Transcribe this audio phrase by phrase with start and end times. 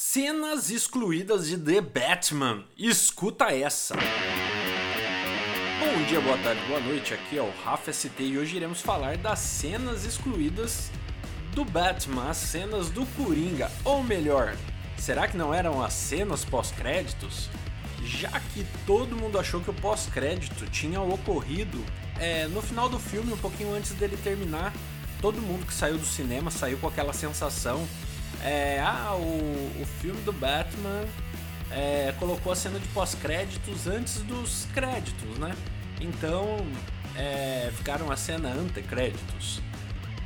[0.00, 2.64] Cenas excluídas de The Batman.
[2.78, 3.96] Escuta essa.
[5.80, 7.14] Bom dia, boa tarde, boa noite.
[7.14, 10.92] Aqui é o Rafa ST e hoje iremos falar das cenas excluídas
[11.52, 14.54] do Batman, as cenas do Coringa, ou melhor,
[14.96, 17.50] será que não eram as cenas pós-créditos?
[18.04, 21.84] Já que todo mundo achou que o pós-crédito tinha ocorrido
[22.20, 24.72] é, no final do filme, um pouquinho antes dele terminar,
[25.20, 27.84] todo mundo que saiu do cinema saiu com aquela sensação
[28.42, 31.04] é, ah, o, o filme do Batman
[31.70, 35.54] é, colocou a cena de pós-créditos antes dos créditos, né?
[36.00, 36.58] Então
[37.16, 39.60] é, ficaram a cena ante-créditos.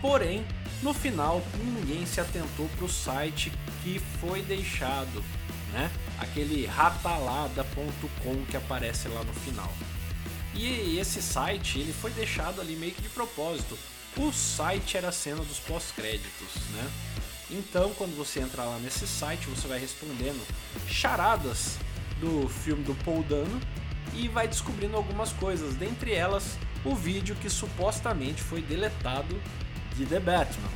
[0.00, 0.44] Porém,
[0.82, 3.52] no final ninguém se atentou para o site
[3.82, 5.24] que foi deixado,
[5.72, 5.90] né?
[6.18, 9.72] Aquele ratalada.com que aparece lá no final.
[10.54, 13.78] E esse site ele foi deixado ali meio que de propósito.
[14.18, 16.90] O site era a cena dos pós-créditos, né?
[17.52, 20.42] Então, quando você entrar lá nesse site, você vai respondendo
[20.88, 21.76] charadas
[22.18, 23.60] do filme do Paul Dano
[24.14, 29.38] e vai descobrindo algumas coisas, dentre elas o vídeo que supostamente foi deletado
[29.94, 30.70] de The Batman.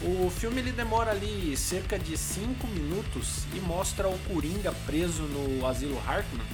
[0.00, 5.66] O filme ele demora ali cerca de 5 minutos e mostra o Coringa preso no
[5.66, 6.44] asilo Hartman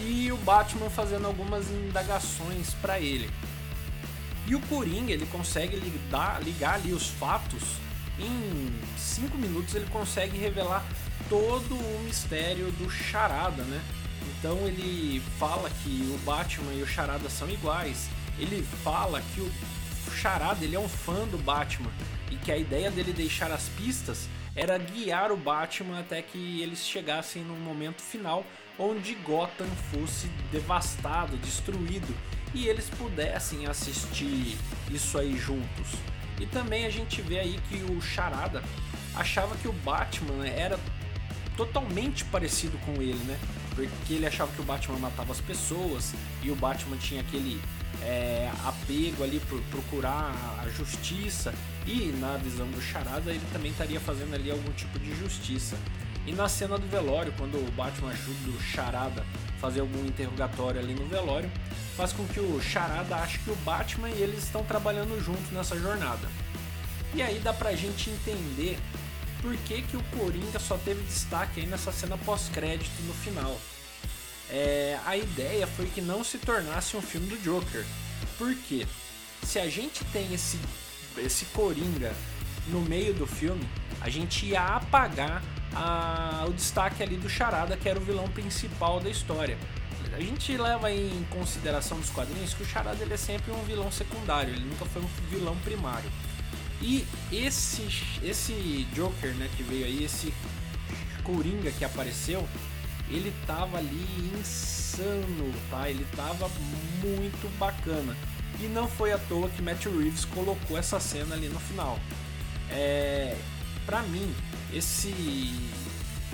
[0.00, 3.28] e o Batman fazendo algumas indagações para ele.
[4.46, 7.62] E o Coringa ele consegue ligar, ligar ali os fatos
[8.18, 10.84] em 5 minutos ele consegue revelar
[11.28, 13.82] todo o mistério do Charada, né?
[14.38, 18.08] Então ele fala que o Batman e o Charada são iguais.
[18.38, 19.50] Ele fala que o
[20.14, 21.90] Charada ele é um fã do Batman
[22.30, 26.86] e que a ideia dele deixar as pistas era guiar o Batman até que eles
[26.86, 28.44] chegassem num momento final
[28.78, 32.14] onde Gotham fosse devastado, destruído
[32.54, 34.56] e eles pudessem assistir
[34.90, 35.98] isso aí juntos.
[36.40, 38.62] E também a gente vê aí que o Charada
[39.14, 40.78] achava que o Batman era
[41.56, 43.38] totalmente parecido com ele, né?
[43.74, 47.60] Porque ele achava que o Batman matava as pessoas e o Batman tinha aquele
[48.02, 51.54] é, apego ali por procurar a justiça
[51.86, 55.78] e na visão do Charada ele também estaria fazendo ali algum tipo de justiça.
[56.26, 59.24] E na cena do velório, quando o Batman ajuda o Charada
[59.56, 61.50] a fazer algum interrogatório ali no velório,
[61.96, 65.78] faz com que o Charada ache que o Batman e eles estão trabalhando juntos nessa
[65.78, 66.28] jornada.
[67.14, 68.76] E aí dá pra gente entender
[69.40, 73.56] por que, que o Coringa só teve destaque aí nessa cena pós-crédito no final.
[74.50, 77.84] É, a ideia foi que não se tornasse um filme do Joker.
[78.36, 78.86] Por quê?
[79.44, 80.58] Se a gente tem esse,
[81.18, 82.12] esse Coringa
[82.68, 83.66] no meio do filme,
[84.00, 85.42] a gente ia apagar
[85.74, 89.58] a, o destaque ali do Charada, que era o vilão principal da história.
[90.12, 93.92] A gente leva em consideração nos quadrinhos que o Charada ele é sempre um vilão
[93.92, 96.10] secundário, ele nunca foi um vilão primário.
[96.80, 97.82] E esse,
[98.22, 100.32] esse Joker né, que veio aí, esse
[101.22, 102.48] Coringa que apareceu,
[103.10, 104.06] ele tava ali
[104.38, 105.90] insano, tá?
[105.90, 106.48] Ele tava
[107.02, 108.16] muito bacana.
[108.60, 111.98] E não foi à toa que Matt Reeves colocou essa cena ali no final.
[112.70, 113.36] É,
[113.84, 114.34] para mim,
[114.72, 115.12] esse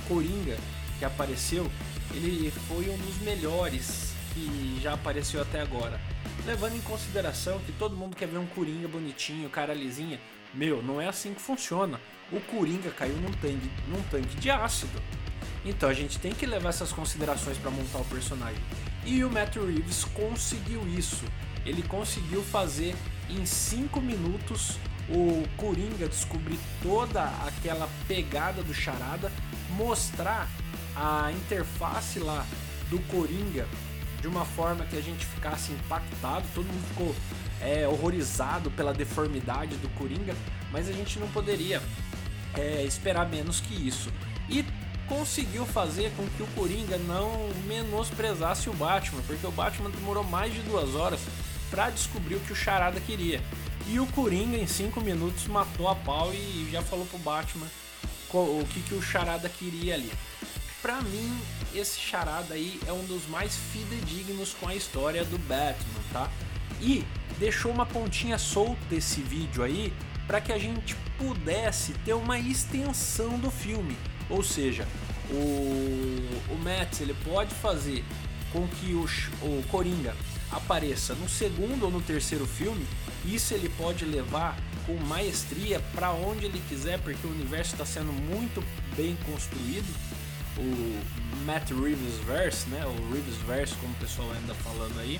[0.06, 0.56] Coringa
[0.98, 1.70] que apareceu,
[2.12, 6.00] ele foi um dos melhores que já apareceu até agora.
[6.46, 10.20] Levando em consideração que todo mundo quer ver um Coringa bonitinho, cara lisinha.
[10.54, 12.00] Meu, não é assim que funciona.
[12.30, 15.00] O Coringa caiu num tanque, num tanque de ácido.
[15.64, 18.60] Então a gente tem que levar essas considerações para montar o personagem.
[19.04, 21.24] E o Matt Reeves conseguiu isso.
[21.64, 22.94] Ele conseguiu fazer
[23.30, 29.32] em 5 minutos o Coringa descobrir toda aquela pegada do Charada,
[29.70, 30.48] mostrar
[30.94, 32.46] a interface lá
[32.88, 33.66] do Coringa
[34.20, 37.14] de uma forma que a gente ficasse impactado, todo mundo ficou
[37.60, 40.34] é, horrorizado pela deformidade do Coringa,
[40.70, 41.82] mas a gente não poderia
[42.54, 44.12] é, esperar menos que isso.
[44.48, 44.64] E
[45.08, 50.54] conseguiu fazer com que o Coringa não menosprezasse o Batman, porque o Batman demorou mais
[50.54, 51.20] de duas horas
[51.68, 53.40] para descobrir o que o Charada queria.
[53.88, 57.66] E o Coringa, em 5 minutos, matou a pau e já falou pro Batman
[58.32, 60.10] o que, que o Charada queria ali.
[60.80, 61.38] Pra mim,
[61.74, 66.30] esse Charada aí é um dos mais fidedignos com a história do Batman, tá?
[66.80, 67.04] E
[67.38, 69.92] deixou uma pontinha solta esse vídeo aí
[70.26, 73.96] para que a gente pudesse ter uma extensão do filme.
[74.30, 74.86] Ou seja,
[75.30, 78.04] o, o ele pode fazer
[78.52, 79.04] com que o,
[79.42, 80.16] o Coringa
[80.52, 82.86] apareça no segundo ou no terceiro filme,
[83.24, 84.56] isso ele pode levar
[84.86, 88.62] com maestria para onde ele quiser, porque o universo está sendo muito
[88.96, 89.88] bem construído.
[90.58, 92.84] O Matt Reeves Verse, né?
[92.84, 95.18] O Reeves Verse, como o pessoal anda falando aí.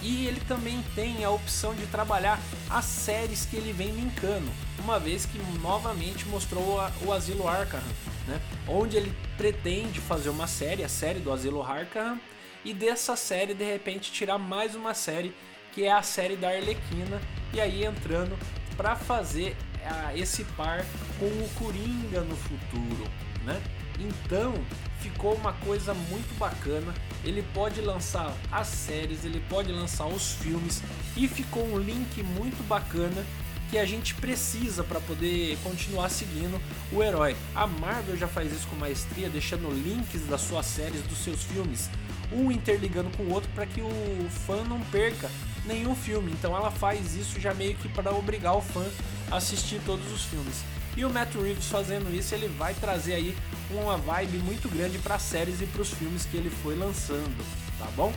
[0.00, 2.40] E ele também tem a opção de trabalhar
[2.70, 4.48] as séries que ele vem linkando,
[4.78, 7.82] uma vez que novamente mostrou o Asilo Arkham
[8.28, 8.40] né?
[8.68, 12.20] Onde ele pretende fazer uma série, a série do Asilo Arkham,
[12.68, 15.34] e dessa série de repente tirar mais uma série
[15.72, 17.18] que é a série da Arlequina
[17.54, 18.38] e aí entrando
[18.76, 19.56] para fazer
[19.86, 20.84] ah, esse par
[21.18, 23.08] com o Coringa no futuro,
[23.42, 23.58] né?
[23.98, 24.52] Então
[25.00, 26.92] ficou uma coisa muito bacana.
[27.24, 30.82] Ele pode lançar as séries, ele pode lançar os filmes
[31.16, 33.24] e ficou um link muito bacana
[33.70, 36.60] que a gente precisa para poder continuar seguindo
[36.92, 37.34] o herói.
[37.54, 41.90] A Marvel já faz isso com maestria, deixando links das suas séries, dos seus filmes,
[42.32, 45.30] um interligando com o outro para que o fã não perca
[45.64, 46.32] nenhum filme.
[46.32, 48.84] Então ela faz isso já meio que para obrigar o fã
[49.30, 50.64] a assistir todos os filmes.
[50.96, 53.36] E o Matt Reeves fazendo isso, ele vai trazer aí
[53.70, 57.44] uma vibe muito grande para as séries e para os filmes que ele foi lançando,
[57.78, 58.12] tá bom?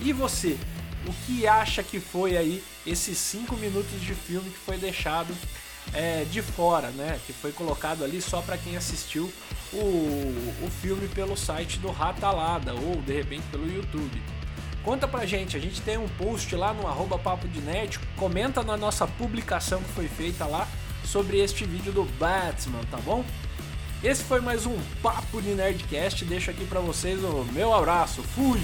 [0.00, 0.58] E você,
[1.06, 5.32] o que acha que foi aí esses 5 minutos de filme que foi deixado
[5.92, 7.18] é, de fora, né?
[7.26, 9.32] Que foi colocado ali só para quem assistiu
[9.72, 9.76] o,
[10.62, 14.22] o filme pelo site do Ratalada ou de repente pelo YouTube.
[14.82, 17.60] Conta pra gente, a gente tem um post lá no arroba papo de
[18.16, 20.68] comenta na nossa publicação que foi feita lá
[21.04, 23.24] sobre este vídeo do Batman, tá bom?
[24.02, 28.60] Esse foi mais um Papo de Nerdcast, deixo aqui para vocês o meu abraço, fui!